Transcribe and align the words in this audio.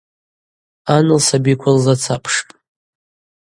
Ан 0.95 1.07
лсабиква 1.17 1.71
лзацапшпӏ. 1.75 2.49